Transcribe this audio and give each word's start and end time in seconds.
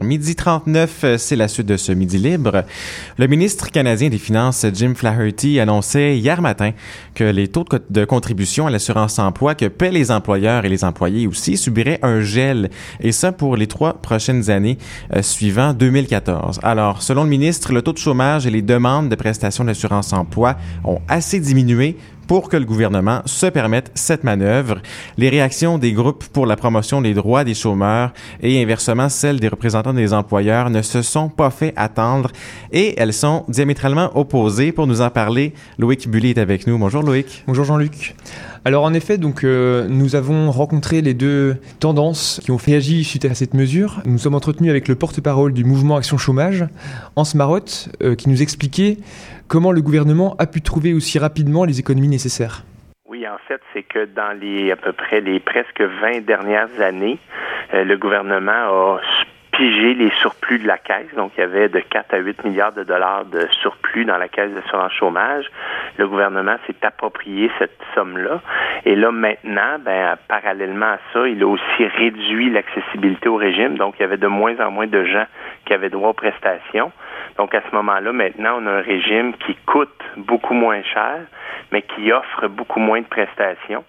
Midi 0.00 0.36
39, 0.36 1.00
euh, 1.04 1.18
c'est 1.18 1.34
la 1.34 1.48
suite 1.48 1.66
de 1.66 1.76
ce 1.76 1.90
Midi 1.90 2.18
libre. 2.18 2.64
Le 3.16 3.26
ministre 3.26 3.70
canadien 3.70 4.08
des 4.08 4.18
Finances, 4.18 4.64
Jim 4.72 4.92
Flaherty, 4.94 5.58
annonçait 5.58 6.16
hier 6.16 6.40
matin 6.40 6.72
que 7.14 7.24
les 7.24 7.48
taux 7.48 7.64
de 7.90 8.04
contribution 8.04 8.66
à 8.68 8.70
l'assurance 8.70 9.18
emploi 9.18 9.54
que 9.54 9.66
paient 9.66 9.90
les 9.90 10.10
employeurs 10.10 10.64
et 10.64 10.68
les 10.68 10.84
employés 10.84 11.26
aussi 11.26 11.56
subiraient 11.56 11.98
un 12.02 12.20
gel, 12.20 12.70
et 13.00 13.10
ça 13.10 13.32
pour 13.32 13.56
les 13.56 13.66
trois 13.66 13.94
prochaines 13.94 14.50
années 14.50 14.78
euh, 15.16 15.22
suivant 15.22 15.72
2014. 15.72 16.60
Alors, 16.62 17.02
selon 17.02 17.24
le 17.24 17.30
ministre, 17.30 17.72
le 17.72 17.82
taux 17.82 17.92
de 17.92 17.98
chômage 17.98 18.46
et 18.46 18.50
les 18.50 18.62
demandes 18.62 19.08
de 19.08 19.16
prestations 19.16 19.64
d'assurance 19.64 20.12
emploi 20.12 20.56
ont 20.84 21.00
assez 21.08 21.40
diminué 21.40 21.96
pour 22.28 22.48
que 22.48 22.56
le 22.56 22.64
gouvernement 22.64 23.22
se 23.24 23.46
permette 23.46 23.90
cette 23.94 24.22
manœuvre. 24.22 24.80
Les 25.16 25.30
réactions 25.30 25.78
des 25.78 25.92
groupes 25.92 26.26
pour 26.26 26.46
la 26.46 26.54
promotion 26.54 27.00
des 27.00 27.14
droits 27.14 27.42
des 27.42 27.54
chômeurs 27.54 28.12
et 28.40 28.62
inversement 28.62 29.08
celles 29.08 29.40
des 29.40 29.48
représentants 29.48 29.94
des 29.94 30.12
employeurs 30.12 30.70
ne 30.70 30.82
se 30.82 31.02
sont 31.02 31.30
pas 31.30 31.50
fait 31.50 31.72
attendre 31.74 32.30
et 32.70 32.94
elles 33.00 33.14
sont 33.14 33.44
diamétralement 33.48 34.16
opposées. 34.16 34.70
Pour 34.70 34.86
nous 34.86 35.00
en 35.00 35.10
parler, 35.10 35.54
Loïc 35.78 36.08
Bully 36.08 36.30
est 36.30 36.38
avec 36.38 36.66
nous. 36.66 36.78
Bonjour 36.78 37.02
Loïc. 37.02 37.42
Bonjour 37.46 37.64
Jean-Luc. 37.64 38.14
Alors 38.68 38.84
en 38.84 38.92
effet, 38.92 39.16
donc 39.16 39.44
euh, 39.44 39.86
nous 39.88 40.14
avons 40.14 40.50
rencontré 40.50 41.00
les 41.00 41.14
deux 41.14 41.56
tendances 41.80 42.38
qui 42.44 42.50
ont 42.50 42.58
agir 42.58 43.02
suite 43.02 43.24
à 43.24 43.32
cette 43.32 43.54
mesure. 43.54 44.02
Nous 44.04 44.18
sommes 44.18 44.34
entretenus 44.34 44.68
avec 44.68 44.88
le 44.88 44.94
porte-parole 44.94 45.54
du 45.54 45.64
mouvement 45.64 45.96
Action 45.96 46.18
Chômage, 46.18 46.66
Hans 47.16 47.24
Marotte, 47.34 47.88
euh, 48.02 48.14
qui 48.14 48.28
nous 48.28 48.42
expliquait 48.42 48.98
comment 49.48 49.72
le 49.72 49.80
gouvernement 49.80 50.36
a 50.38 50.44
pu 50.44 50.60
trouver 50.60 50.92
aussi 50.92 51.18
rapidement 51.18 51.64
les 51.64 51.80
économies 51.80 52.08
nécessaires. 52.08 52.64
Oui, 53.08 53.26
en 53.26 53.38
fait, 53.48 53.62
c'est 53.72 53.84
que 53.84 54.04
dans 54.04 54.38
les 54.38 54.70
à 54.70 54.76
peu 54.76 54.92
près 54.92 55.22
les 55.22 55.40
presque 55.40 55.80
20 55.80 56.26
dernières 56.26 56.78
années, 56.78 57.18
euh, 57.72 57.84
le 57.84 57.96
gouvernement 57.96 58.52
a 58.52 59.00
piger 59.58 59.94
les 59.94 60.10
surplus 60.20 60.60
de 60.60 60.68
la 60.68 60.78
caisse. 60.78 61.12
Donc, 61.16 61.32
il 61.36 61.40
y 61.40 61.42
avait 61.42 61.68
de 61.68 61.80
4 61.80 62.14
à 62.14 62.18
8 62.18 62.44
milliards 62.44 62.72
de 62.72 62.84
dollars 62.84 63.24
de 63.24 63.48
surplus 63.60 64.04
dans 64.04 64.16
la 64.16 64.28
caisse 64.28 64.52
d'assurance 64.52 64.92
chômage. 64.92 65.46
Le 65.96 66.06
gouvernement 66.06 66.54
s'est 66.68 66.76
approprié 66.82 67.50
cette 67.58 67.76
somme-là. 67.96 68.40
Et 68.84 68.94
là, 68.94 69.10
maintenant, 69.10 69.78
ben, 69.84 70.16
parallèlement 70.28 70.86
à 70.86 70.98
ça, 71.12 71.26
il 71.26 71.42
a 71.42 71.46
aussi 71.48 71.86
réduit 71.96 72.50
l'accessibilité 72.50 73.28
au 73.28 73.34
régime. 73.34 73.76
Donc, 73.76 73.96
il 73.98 74.02
y 74.02 74.04
avait 74.04 74.16
de 74.16 74.28
moins 74.28 74.54
en 74.60 74.70
moins 74.70 74.86
de 74.86 75.04
gens 75.04 75.26
qui 75.66 75.74
avaient 75.74 75.90
droit 75.90 76.10
aux 76.10 76.14
prestations. 76.14 76.92
Donc, 77.36 77.52
à 77.52 77.60
ce 77.68 77.74
moment-là, 77.74 78.12
maintenant, 78.12 78.60
on 78.62 78.66
a 78.68 78.70
un 78.70 78.80
régime 78.80 79.32
qui 79.44 79.56
coûte 79.66 79.90
beaucoup 80.16 80.54
moins 80.54 80.82
cher, 80.84 81.18
mais 81.72 81.82
qui 81.82 82.12
offre 82.12 82.46
beaucoup 82.46 82.78
moins 82.78 83.00
de 83.00 83.06
prestations. 83.06 83.84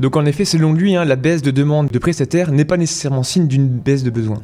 Donc, 0.00 0.16
en 0.16 0.26
effet, 0.26 0.44
selon 0.44 0.72
lui, 0.72 0.96
hein, 0.96 1.04
la 1.04 1.14
baisse 1.14 1.42
de 1.42 1.52
demande 1.52 1.86
de 1.86 1.98
prestataires 2.00 2.50
n'est 2.50 2.64
pas 2.64 2.76
nécessairement 2.76 3.22
signe 3.22 3.46
d'une 3.46 3.68
baisse 3.68 4.02
de 4.02 4.10
besoins. 4.10 4.42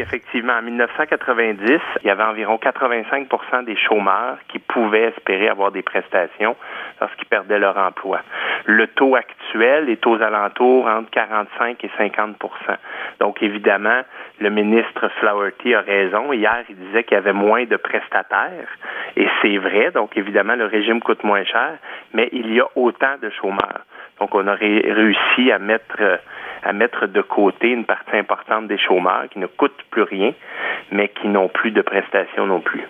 Effectivement. 0.00 0.52
En 0.52 0.62
1990, 0.62 1.80
il 2.02 2.06
y 2.06 2.10
avait 2.10 2.22
environ 2.22 2.56
85% 2.56 3.64
des 3.64 3.76
chômeurs 3.76 4.38
qui 4.48 4.60
pouvaient 4.60 5.12
espérer 5.16 5.48
avoir 5.48 5.72
des 5.72 5.82
prestations 5.82 6.56
lorsqu'ils 7.00 7.26
perdaient 7.26 7.58
leur 7.58 7.76
emploi. 7.76 8.20
Le 8.64 8.86
taux 8.86 9.16
actuel 9.16 9.88
est 9.88 10.06
aux 10.06 10.20
alentours 10.22 10.86
entre 10.86 11.10
45 11.10 11.82
et 11.82 11.90
50% 11.98 12.34
Donc, 13.18 13.42
évidemment, 13.42 14.02
le 14.40 14.50
ministre 14.50 15.08
Flowerty 15.18 15.74
a 15.74 15.80
raison. 15.80 16.32
Hier, 16.32 16.64
il 16.68 16.76
disait 16.76 17.02
qu'il 17.04 17.14
y 17.14 17.18
avait 17.18 17.32
moins 17.32 17.64
de 17.64 17.76
prestataires. 17.76 18.68
Et 19.16 19.26
c'est 19.42 19.58
vrai. 19.58 19.90
Donc, 19.90 20.16
évidemment, 20.16 20.54
le 20.54 20.66
régime 20.66 21.00
coûte 21.00 21.24
moins 21.24 21.44
cher, 21.44 21.78
mais 22.14 22.28
il 22.32 22.52
y 22.54 22.60
a 22.60 22.66
autant 22.76 23.16
de 23.20 23.30
chômeurs. 23.30 23.80
Donc, 24.20 24.34
on 24.34 24.46
aurait 24.46 24.82
réussi 24.84 25.50
à 25.50 25.58
mettre 25.58 26.20
à 26.68 26.74
mettre 26.74 27.06
de 27.06 27.22
côté 27.22 27.68
une 27.70 27.86
partie 27.86 28.14
importante 28.14 28.68
des 28.68 28.76
chômeurs 28.78 29.24
qui 29.32 29.38
ne 29.38 29.46
coûtent 29.46 29.82
plus 29.90 30.02
rien, 30.02 30.34
mais 30.92 31.10
qui 31.20 31.28
n'ont 31.28 31.48
plus 31.48 31.70
de 31.70 31.80
prestations 31.80 32.46
non 32.46 32.60
plus. 32.60 32.84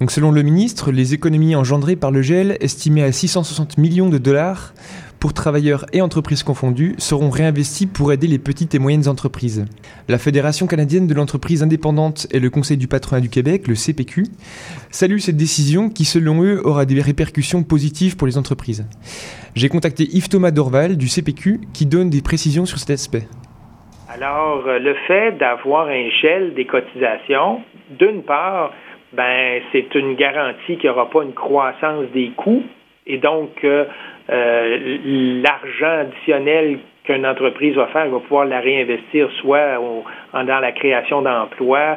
Donc 0.00 0.10
selon 0.10 0.32
le 0.32 0.42
ministre, 0.42 0.90
les 0.90 1.14
économies 1.14 1.54
engendrées 1.54 1.94
par 1.94 2.10
le 2.10 2.22
gel, 2.22 2.56
estimées 2.60 3.04
à 3.04 3.12
660 3.12 3.78
millions 3.78 4.08
de 4.08 4.18
dollars 4.18 4.72
pour 5.20 5.34
travailleurs 5.34 5.84
et 5.92 6.00
entreprises 6.00 6.42
confondus, 6.42 6.94
seront 6.96 7.28
réinvesties 7.28 7.86
pour 7.86 8.10
aider 8.10 8.26
les 8.26 8.38
petites 8.38 8.74
et 8.74 8.78
moyennes 8.78 9.06
entreprises. 9.06 9.66
La 10.08 10.16
Fédération 10.16 10.66
canadienne 10.66 11.06
de 11.06 11.14
l'entreprise 11.14 11.62
indépendante 11.62 12.26
et 12.32 12.40
le 12.40 12.48
Conseil 12.48 12.78
du 12.78 12.88
patronat 12.88 13.20
du 13.20 13.28
Québec, 13.28 13.68
le 13.68 13.74
CPQ, 13.74 14.24
saluent 14.90 15.20
cette 15.20 15.36
décision 15.36 15.90
qui, 15.90 16.06
selon 16.06 16.42
eux, 16.42 16.60
aura 16.64 16.86
des 16.86 17.00
répercussions 17.02 17.62
positives 17.62 18.16
pour 18.16 18.26
les 18.26 18.38
entreprises. 18.38 18.88
J'ai 19.54 19.68
contacté 19.68 20.04
Yves 20.04 20.30
Thomas 20.30 20.50
Dorval 20.50 20.96
du 20.96 21.06
CPQ 21.06 21.60
qui 21.74 21.84
donne 21.84 22.08
des 22.08 22.22
précisions 22.22 22.64
sur 22.64 22.78
cet 22.78 22.90
aspect. 22.90 23.28
Alors, 24.08 24.66
euh, 24.66 24.78
le 24.78 24.94
fait 25.06 25.32
d'avoir 25.32 25.88
un 25.88 26.08
gel 26.22 26.54
des 26.54 26.64
cotisations, 26.64 27.60
d'une 27.98 28.22
part, 28.22 28.72
ben, 29.12 29.60
c'est 29.70 29.94
une 29.94 30.14
garantie 30.14 30.78
qu'il 30.78 30.84
n'y 30.84 30.88
aura 30.88 31.10
pas 31.10 31.22
une 31.22 31.34
croissance 31.34 32.06
des 32.14 32.30
coûts 32.36 32.62
et 33.06 33.18
donc 33.18 33.50
euh, 33.64 33.84
l'argent 34.30 36.00
additionnel 36.00 36.78
qu'une 37.04 37.26
entreprise 37.26 37.74
va 37.74 37.86
faire, 37.88 38.08
va 38.08 38.20
pouvoir 38.20 38.44
la 38.44 38.60
réinvestir 38.60 39.28
soit 39.40 39.78
dans 40.32 40.60
la 40.60 40.72
création 40.72 41.22
d'emplois, 41.22 41.96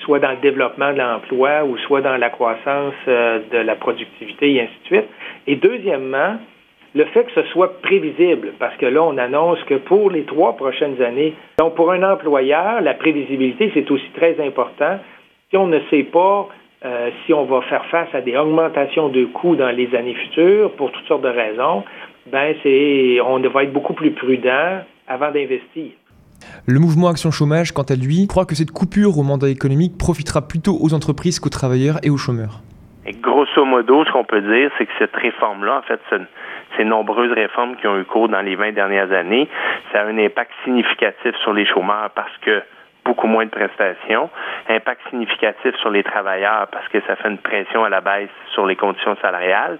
soit 0.00 0.18
dans 0.18 0.30
le 0.30 0.36
développement 0.36 0.92
de 0.92 0.98
l'emploi 0.98 1.64
ou 1.64 1.76
soit 1.78 2.00
dans 2.00 2.16
la 2.16 2.30
croissance 2.30 2.94
euh, 3.08 3.40
de 3.50 3.58
la 3.58 3.74
productivité 3.76 4.52
et 4.52 4.60
ainsi 4.62 4.72
de 4.82 4.86
suite. 4.86 5.08
Et 5.46 5.56
deuxièmement, 5.56 6.36
le 6.94 7.04
fait 7.06 7.24
que 7.24 7.32
ce 7.32 7.42
soit 7.48 7.80
prévisible, 7.82 8.52
parce 8.58 8.76
que 8.76 8.86
là, 8.86 9.02
on 9.02 9.18
annonce 9.18 9.62
que 9.64 9.74
pour 9.74 10.10
les 10.10 10.22
trois 10.24 10.56
prochaines 10.56 11.00
années, 11.02 11.34
donc 11.58 11.74
pour 11.74 11.90
un 11.92 12.02
employeur, 12.02 12.80
la 12.80 12.94
prévisibilité, 12.94 13.70
c'est 13.74 13.90
aussi 13.90 14.08
très 14.16 14.40
important. 14.40 14.98
Si 15.50 15.56
on 15.56 15.66
ne 15.66 15.80
sait 15.90 16.04
pas 16.04 16.48
euh, 16.86 17.10
si 17.24 17.34
on 17.34 17.44
va 17.46 17.62
faire 17.62 17.84
face 17.86 18.08
à 18.14 18.20
des 18.20 18.36
augmentations 18.36 19.08
de 19.08 19.24
coûts 19.24 19.56
dans 19.56 19.70
les 19.70 19.92
années 19.96 20.14
futures, 20.14 20.70
pour 20.76 20.92
toutes 20.92 21.06
sortes 21.06 21.22
de 21.22 21.28
raisons, 21.28 21.82
ben 22.30 22.54
c'est, 22.62 23.18
on 23.20 23.40
va 23.40 23.64
être 23.64 23.72
beaucoup 23.72 23.94
plus 23.94 24.12
prudent 24.12 24.82
avant 25.08 25.32
d'investir. 25.32 25.90
Le 26.66 26.78
mouvement 26.78 27.08
Action 27.08 27.32
Chômage, 27.32 27.72
quant 27.72 27.82
à 27.82 27.96
lui, 27.96 28.28
croit 28.28 28.44
que 28.44 28.54
cette 28.54 28.70
coupure 28.70 29.18
au 29.18 29.24
mandat 29.24 29.48
économique 29.48 29.98
profitera 29.98 30.46
plutôt 30.46 30.76
aux 30.80 30.94
entreprises 30.94 31.40
qu'aux 31.40 31.50
travailleurs 31.50 31.96
et 32.04 32.10
aux 32.10 32.16
chômeurs. 32.16 32.60
Et 33.04 33.12
grosso 33.12 33.64
modo, 33.64 34.04
ce 34.04 34.12
qu'on 34.12 34.24
peut 34.24 34.42
dire, 34.42 34.70
c'est 34.78 34.86
que 34.86 34.92
cette 34.98 35.14
réforme-là, 35.16 35.78
en 35.78 35.82
fait, 35.82 36.00
ces 36.76 36.84
nombreuses 36.84 37.32
réformes 37.32 37.76
qui 37.76 37.86
ont 37.88 37.98
eu 37.98 38.04
cours 38.04 38.28
dans 38.28 38.42
les 38.42 38.54
20 38.54 38.72
dernières 38.72 39.10
années, 39.12 39.48
ça 39.92 40.02
a 40.02 40.06
un 40.06 40.18
impact 40.18 40.52
significatif 40.64 41.34
sur 41.42 41.52
les 41.52 41.66
chômeurs 41.66 42.10
parce 42.14 42.36
que 42.42 42.62
beaucoup 43.06 43.28
moins 43.28 43.46
de 43.46 43.50
prestations. 43.50 44.28
Impact 44.68 45.00
significatif 45.10 45.74
sur 45.80 45.90
les 45.90 46.02
travailleurs 46.02 46.66
parce 46.72 46.86
que 46.88 46.98
ça 47.06 47.16
fait 47.16 47.28
une 47.28 47.38
pression 47.38 47.84
à 47.84 47.88
la 47.88 48.00
baisse 48.00 48.28
sur 48.52 48.66
les 48.66 48.76
conditions 48.76 49.16
salariales. 49.22 49.78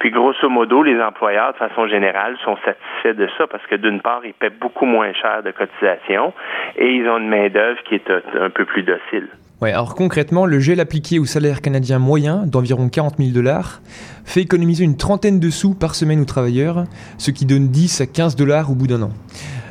Puis 0.00 0.10
grosso 0.10 0.48
modo, 0.48 0.82
les 0.82 1.00
employeurs, 1.00 1.52
de 1.52 1.58
façon 1.58 1.86
générale, 1.86 2.36
sont 2.44 2.56
satisfaits 2.64 3.16
de 3.20 3.28
ça 3.38 3.46
parce 3.46 3.64
que 3.66 3.76
d'une 3.76 4.00
part, 4.00 4.22
ils 4.24 4.34
paient 4.34 4.50
beaucoup 4.50 4.86
moins 4.86 5.12
cher 5.12 5.42
de 5.42 5.50
cotisations 5.50 6.32
et 6.76 6.88
ils 6.88 7.08
ont 7.08 7.18
une 7.18 7.28
main-d'œuvre 7.28 7.80
qui 7.84 7.94
est 7.96 8.10
un 8.10 8.50
peu 8.50 8.64
plus 8.64 8.82
docile. 8.82 9.28
Ouais, 9.60 9.72
alors 9.72 9.94
concrètement, 9.94 10.46
le 10.46 10.58
gel 10.58 10.80
appliqué 10.80 11.18
au 11.18 11.26
salaire 11.26 11.60
canadien 11.60 11.98
moyen 11.98 12.44
d'environ 12.44 12.88
40 12.88 13.18
000 13.18 13.30
dollars 13.30 13.80
fait 14.24 14.40
économiser 14.40 14.84
une 14.84 14.96
trentaine 14.96 15.38
de 15.38 15.48
sous 15.50 15.74
par 15.74 15.94
semaine 15.94 16.20
aux 16.20 16.24
travailleurs, 16.24 16.84
ce 17.18 17.30
qui 17.30 17.46
donne 17.46 17.68
10 17.68 18.00
à 18.00 18.06
15 18.06 18.36
dollars 18.36 18.70
au 18.70 18.74
bout 18.74 18.86
d'un 18.88 19.02
an. 19.02 19.10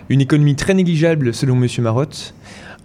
Une 0.09 0.21
économie 0.21 0.55
très 0.55 0.73
négligeable 0.73 1.33
selon 1.33 1.55
M. 1.55 1.67
Marotte. 1.79 2.33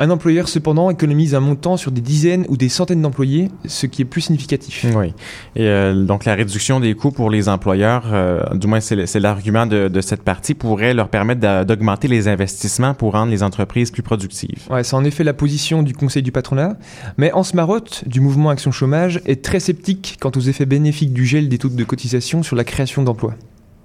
Un 0.00 0.10
employeur, 0.10 0.46
cependant, 0.46 0.90
économise 0.90 1.34
un 1.34 1.40
montant 1.40 1.76
sur 1.76 1.90
des 1.90 2.00
dizaines 2.00 2.44
ou 2.48 2.56
des 2.56 2.68
centaines 2.68 3.02
d'employés, 3.02 3.48
ce 3.64 3.86
qui 3.86 4.02
est 4.02 4.04
plus 4.04 4.20
significatif. 4.20 4.86
Oui. 4.94 5.12
Et 5.56 5.66
euh, 5.66 6.04
donc, 6.04 6.24
la 6.24 6.36
réduction 6.36 6.78
des 6.78 6.94
coûts 6.94 7.10
pour 7.10 7.30
les 7.30 7.48
employeurs, 7.48 8.04
euh, 8.12 8.44
du 8.54 8.68
moins 8.68 8.78
c'est 8.78 9.18
l'argument 9.18 9.66
de, 9.66 9.88
de, 9.88 10.00
cette 10.00 10.22
partie, 10.22 10.54
pourrait 10.54 10.94
leur 10.94 11.08
permettre 11.08 11.64
d'augmenter 11.64 12.06
les 12.06 12.28
investissements 12.28 12.94
pour 12.94 13.12
rendre 13.12 13.32
les 13.32 13.42
entreprises 13.42 13.90
plus 13.90 14.04
productives. 14.04 14.70
Ouais, 14.70 14.84
c'est 14.84 14.94
en 14.94 15.02
effet 15.02 15.24
la 15.24 15.34
position 15.34 15.82
du 15.82 15.94
Conseil 15.94 16.22
du 16.22 16.30
patronat. 16.30 16.74
Mais 17.16 17.32
Hans 17.32 17.42
Marotte, 17.54 18.06
du 18.06 18.20
mouvement 18.20 18.50
Action 18.50 18.70
Chômage, 18.70 19.20
est 19.26 19.44
très 19.44 19.58
sceptique 19.58 20.16
quant 20.20 20.30
aux 20.36 20.40
effets 20.40 20.66
bénéfiques 20.66 21.12
du 21.12 21.26
gel 21.26 21.48
des 21.48 21.58
taux 21.58 21.70
de 21.70 21.84
cotisation 21.84 22.44
sur 22.44 22.54
la 22.54 22.62
création 22.62 23.02
d'emplois. 23.02 23.34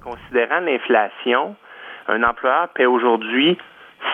Considérant 0.03 0.59
l'inflation, 0.59 1.55
un 2.07 2.21
employeur 2.21 2.69
paie 2.75 2.85
aujourd'hui 2.85 3.57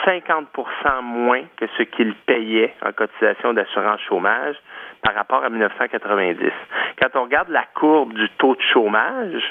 50% 0.09 1.01
moins 1.03 1.43
que 1.57 1.65
ce 1.77 1.83
qu'il 1.83 2.15
payait 2.25 2.73
en 2.83 2.91
cotisation 2.91 3.53
d'assurance 3.53 4.01
chômage 4.01 4.55
par 5.03 5.13
rapport 5.13 5.43
à 5.43 5.49
1990. 5.49 6.51
Quand 6.99 7.19
on 7.19 7.23
regarde 7.23 7.49
la 7.49 7.63
courbe 7.75 8.13
du 8.13 8.27
taux 8.37 8.55
de 8.55 8.61
chômage, 8.73 9.43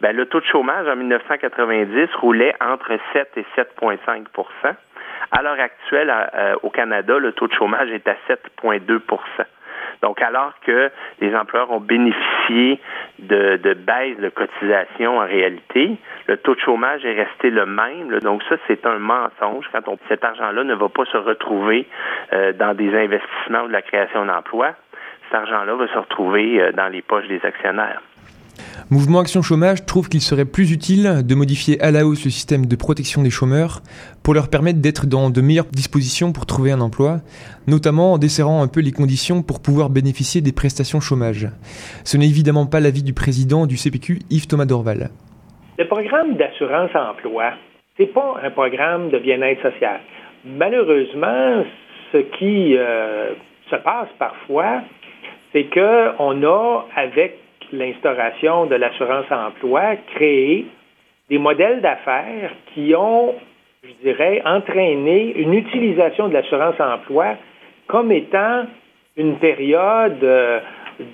ben, 0.00 0.14
le 0.14 0.26
taux 0.26 0.40
de 0.40 0.46
chômage 0.46 0.88
en 0.88 0.96
1990 0.96 2.08
roulait 2.16 2.54
entre 2.60 2.98
7 3.12 3.30
et 3.36 3.46
7,5% 3.56 4.74
À 5.30 5.42
l'heure 5.42 5.60
actuelle, 5.60 6.12
euh, 6.34 6.56
au 6.62 6.70
Canada, 6.70 7.18
le 7.18 7.32
taux 7.32 7.46
de 7.46 7.54
chômage 7.54 7.90
est 7.90 8.08
à 8.08 8.16
7,2% 8.28 9.00
donc, 10.02 10.22
alors 10.22 10.52
que 10.64 10.90
les 11.20 11.34
employeurs 11.34 11.70
ont 11.70 11.80
bénéficié 11.80 12.80
de, 13.22 13.56
de, 13.56 13.74
baisse 13.74 14.18
de 14.18 14.28
cotisation 14.28 15.18
en 15.18 15.26
réalité. 15.26 15.96
Le 16.26 16.36
taux 16.36 16.54
de 16.54 16.60
chômage 16.60 17.04
est 17.04 17.14
resté 17.14 17.50
le 17.50 17.66
même. 17.66 18.18
donc 18.20 18.42
ça, 18.48 18.56
c'est 18.66 18.86
un 18.86 18.98
mensonge 18.98 19.66
quand 19.72 19.86
on, 19.88 19.98
cet 20.08 20.24
argent-là 20.24 20.64
ne 20.64 20.74
va 20.74 20.88
pas 20.88 21.04
se 21.06 21.16
retrouver 21.16 21.86
euh, 22.32 22.52
dans 22.52 22.74
des 22.74 22.94
investissements 22.94 23.62
ou 23.64 23.68
de 23.68 23.72
la 23.72 23.82
création 23.82 24.24
d'emplois. 24.24 24.74
Cet 25.24 25.34
argent-là 25.34 25.74
va 25.74 25.88
se 25.88 25.98
retrouver 25.98 26.60
euh, 26.60 26.72
dans 26.72 26.88
les 26.88 27.02
poches 27.02 27.28
des 27.28 27.40
actionnaires. 27.44 28.00
Mouvement 28.90 29.20
Action 29.20 29.42
Chômage 29.42 29.86
trouve 29.86 30.08
qu'il 30.08 30.20
serait 30.20 30.44
plus 30.44 30.72
utile 30.72 31.22
de 31.24 31.34
modifier 31.34 31.80
à 31.80 31.90
la 31.90 32.06
hausse 32.06 32.24
le 32.24 32.30
système 32.30 32.66
de 32.66 32.76
protection 32.76 33.22
des 33.22 33.30
chômeurs 33.30 33.80
pour 34.22 34.34
leur 34.34 34.48
permettre 34.48 34.80
d'être 34.80 35.06
dans 35.06 35.30
de 35.30 35.40
meilleures 35.40 35.66
dispositions 35.66 36.32
pour 36.32 36.46
trouver 36.46 36.72
un 36.72 36.80
emploi, 36.80 37.18
notamment 37.66 38.14
en 38.14 38.18
desserrant 38.18 38.62
un 38.62 38.68
peu 38.68 38.80
les 38.80 38.92
conditions 38.92 39.42
pour 39.42 39.62
pouvoir 39.62 39.90
bénéficier 39.90 40.40
des 40.40 40.52
prestations 40.52 41.00
chômage. 41.00 41.48
Ce 42.04 42.16
n'est 42.16 42.26
évidemment 42.26 42.66
pas 42.66 42.80
l'avis 42.80 43.02
du 43.02 43.12
président 43.12 43.66
du 43.66 43.76
CPQ, 43.76 44.20
Yves 44.30 44.46
Thomas 44.46 44.66
Dorval. 44.66 45.10
Le 45.78 45.86
programme 45.86 46.36
d'assurance 46.36 46.90
emploi, 46.94 47.52
c'est 47.96 48.12
pas 48.12 48.34
un 48.42 48.50
programme 48.50 49.10
de 49.10 49.18
bien-être 49.18 49.62
social. 49.62 50.00
Malheureusement, 50.44 51.64
ce 52.12 52.18
qui 52.38 52.76
euh, 52.76 53.34
se 53.70 53.76
passe 53.76 54.08
parfois, 54.18 54.82
c'est 55.52 55.64
qu'on 55.72 56.42
a, 56.42 56.86
avec 56.96 57.38
l'instauration 57.72 58.66
de 58.66 58.74
l'assurance-emploi, 58.74 59.96
créé 60.14 60.66
des 61.28 61.38
modèles 61.38 61.80
d'affaires 61.80 62.50
qui 62.74 62.94
ont, 62.96 63.34
je 63.84 63.92
dirais, 64.02 64.42
entraîné 64.44 65.32
une 65.36 65.54
utilisation 65.54 66.28
de 66.28 66.34
l'assurance-emploi 66.34 67.36
comme 67.86 68.12
étant 68.12 68.66
une 69.16 69.36
période 69.36 70.22
euh, 70.22 70.60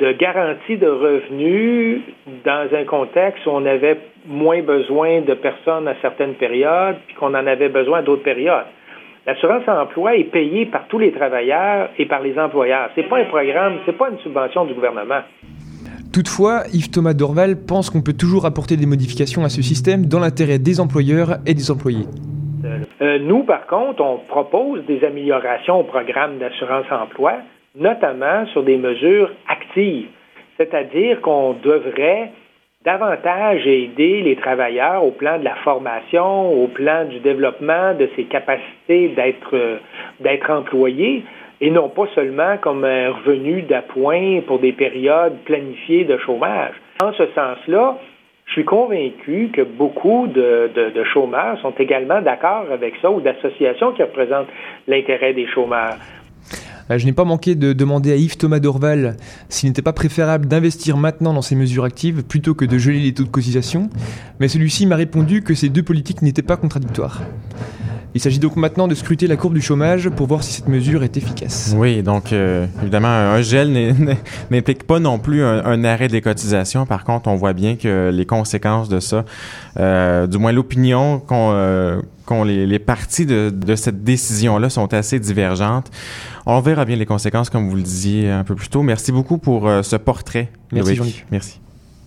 de 0.01 0.13
garantie 0.13 0.77
de 0.77 0.89
revenus 0.89 2.01
dans 2.45 2.69
un 2.75 2.85
contexte 2.85 3.47
où 3.47 3.51
on 3.51 3.65
avait 3.65 3.99
moins 4.27 4.63
besoin 4.63 5.21
de 5.21 5.35
personnes 5.35 5.87
à 5.87 5.95
certaines 6.03 6.35
périodes, 6.35 6.97
puis 7.07 7.17
qu'on 7.17 7.35
en 7.35 7.47
avait 7.47 7.69
besoin 7.69 8.01
à 8.01 8.03
d'autres 8.03 8.25
périodes. 8.25 8.67
L'assurance-emploi 9.27 10.17
est 10.17 10.31
payée 10.31 10.67
par 10.67 10.87
tous 10.87 10.99
les 10.99 11.13
travailleurs 11.13 11.91
et 11.99 12.07
par 12.07 12.21
les 12.21 12.39
employeurs. 12.39 12.91
C'est 12.95 13.09
pas 13.09 13.19
un 13.19 13.25
programme, 13.25 13.79
c'est 13.85 13.97
pas 13.97 14.09
une 14.11 14.19
subvention 14.19 14.65
du 14.65 14.75
gouvernement. 14.75 15.23
Toutefois, 16.17 16.63
Yves 16.73 16.91
Thomas 16.91 17.13
Dorval 17.13 17.57
pense 17.69 17.91
qu'on 17.91 18.01
peut 18.01 18.17
toujours 18.17 18.47
apporter 18.47 18.79
des 18.79 18.87
modifications 18.87 19.45
à 19.45 19.51
ce 19.51 19.61
système 19.61 20.07
dans 20.07 20.19
l'intérêt 20.19 20.59
des 20.59 20.81
employeurs 20.81 21.37
et 21.45 21.53
des 21.53 21.71
employés. 21.71 22.07
Euh, 23.03 23.19
nous, 23.19 23.43
par 23.43 23.67
contre, 23.67 24.01
on 24.01 24.17
propose 24.27 24.83
des 24.87 25.05
améliorations 25.05 25.81
au 25.81 25.85
programme 25.85 26.39
d'assurance-emploi, 26.39 27.35
notamment 27.79 28.47
sur 28.47 28.63
des 28.63 28.79
mesures 28.79 29.31
actives, 29.47 30.09
c'est-à-dire 30.57 31.21
qu'on 31.21 31.53
devrait 31.63 32.33
davantage 32.83 33.67
aider 33.67 34.23
les 34.23 34.37
travailleurs 34.37 35.05
au 35.05 35.11
plan 35.11 35.39
de 35.39 35.45
la 35.45 35.57
formation, 35.57 36.51
au 36.63 36.67
plan 36.69 37.05
du 37.05 37.19
développement 37.21 37.93
de 37.93 38.09
ses 38.17 38.25
capacités 38.25 39.09
d'être 39.09 39.53
euh, 39.53 39.77
d'être 40.21 40.49
employés, 40.51 41.25
et 41.61 41.71
non 41.71 41.89
pas 41.89 42.07
seulement 42.15 42.57
comme 42.59 42.85
un 42.85 43.11
revenu 43.11 43.63
d'appoint 43.63 44.41
pour 44.47 44.59
des 44.59 44.73
périodes 44.73 45.39
planifiées 45.45 46.05
de 46.05 46.19
chômage. 46.19 46.75
En 47.03 47.13
ce 47.13 47.25
sens-là, 47.35 47.99
je 48.47 48.53
suis 48.53 48.65
convaincu 48.65 49.51
que 49.53 49.63
beaucoup 49.63 50.29
de, 50.29 50.71
de, 50.75 51.05
chômeurs 51.05 51.61
sont 51.61 51.75
également 51.79 52.23
d'accord 52.23 52.67
avec 52.73 52.95
ça 53.03 53.11
ou 53.11 53.21
d'associations 53.21 53.93
qui 53.93 54.03
représentent 54.03 54.49
l'intérêt 54.87 55.35
des 55.35 55.47
chômeurs. 55.49 55.97
Euh, 56.91 56.99
je 56.99 57.07
n'ai 57.07 57.13
pas 57.13 57.25
manqué 57.25 57.57
de 57.57 57.73
demander 57.73 58.13
à 58.13 58.17
Yves 58.17 58.37
Thomas 58.37 58.61
Dorval 58.61 59.17
s'il 59.49 59.69
n'était 59.69 59.83
pas 59.83 59.93
préférable 59.93 60.47
d'investir 60.47 60.97
maintenant 60.97 61.35
dans 61.35 61.43
ces 61.43 61.57
mesures 61.57 61.85
actives 61.85 62.25
plutôt 62.25 62.55
que 62.55 62.65
de 62.65 62.79
geler 62.79 63.01
les 63.01 63.13
taux 63.13 63.25
de 63.25 63.29
cotisation, 63.29 63.91
mais 64.39 64.47
celui-ci 64.47 64.87
m'a 64.87 64.97
répondu 64.97 65.43
que 65.43 65.55
ces 65.55 65.69
deux 65.69 65.83
politiques 65.83 66.23
n'étaient 66.23 66.43
pas 66.43 66.57
contradictoires. 66.57 67.23
Il 68.17 68.21
s'agit 68.21 68.39
donc 68.39 68.57
maintenant 68.57 68.89
de 68.89 68.95
scruter 68.95 69.27
la 69.27 69.37
courbe 69.37 69.53
du 69.53 69.61
chômage 69.61 70.09
pour 70.09 70.27
voir 70.27 70.43
si 70.43 70.51
cette 70.51 70.69
mesure 70.69 71.05
est 71.05 71.19
efficace. 71.19 71.75
Oui, 71.77 72.03
donc 72.03 72.33
euh, 72.33 72.67
évidemment, 72.81 73.09
un 73.09 73.43
gel 73.43 73.71
n'implique 74.51 74.85
pas 74.85 74.99
non 75.01 75.19
plus 75.19 75.45
un, 75.45 75.85
arrêt 75.85 76.09
des 76.09 76.23
cotisations. 76.23 76.87
Par 76.87 77.05
contre, 77.05 77.29
on 77.29 77.37
voit 77.37 77.53
bien 77.53 77.77
que 77.77 78.09
les 78.11 78.25
conséquences 78.25 78.89
de 78.89 79.01
ça, 79.01 79.27
euh, 79.79 80.27
du 80.27 80.39
moins 80.39 80.53
l'opinion 80.53 81.19
qu'ont 81.19 81.51
euh, 81.53 82.01
les, 82.47 82.67
les, 82.67 82.79
parties 82.79 83.27
de, 83.27 83.51
de 83.51 83.77
cette 83.77 84.03
décision-là 84.03 84.71
sont 84.71 84.95
assez 84.95 85.21
divergentes. 85.21 85.91
On 86.47 86.61
verra 86.61 86.87
bien 86.87 86.97
les 86.97 87.05
conséquences, 87.05 87.51
comme 87.51 87.69
vous 87.69 87.77
le 87.77 87.83
disiez 87.83 88.31
un 88.31 88.45
peu 88.45 88.55
plus 88.55 88.71
tôt. 88.71 88.81
Merci 88.81 89.13
beaucoup 89.13 89.37
pour 89.37 89.71
ce 89.83 89.97
portrait. 89.97 90.51
Merci. 90.73 91.61